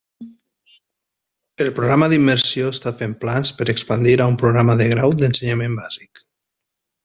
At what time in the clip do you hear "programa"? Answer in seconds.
1.79-2.07, 4.45-4.77